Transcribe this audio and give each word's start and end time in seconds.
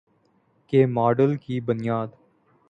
کے 0.73 0.85
ماڈل 0.87 1.35
کی 1.37 1.59
بنیاد 1.61 2.07